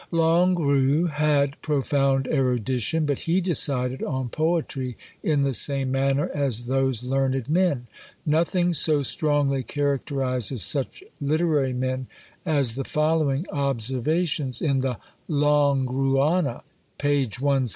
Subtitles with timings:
[0.09, 7.03] Longuerue had profound erudition; but he decided on poetry in the same manner as those
[7.03, 7.85] learned men.
[8.25, 12.07] Nothing so strongly characterises such literary men
[12.47, 14.97] as the following observations in the
[15.29, 16.63] Longueruana,
[16.97, 17.27] p.
[17.39, 17.67] 170.